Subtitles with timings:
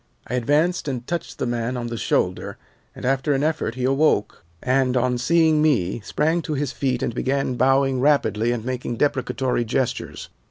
[0.25, 2.57] "I advanced and touched the man on the shoulder,
[2.95, 7.13] and after an effort he awoke, and, on seeing me, sprang to his feet and
[7.13, 10.29] began bowing rapidly and making deprecatory gestures.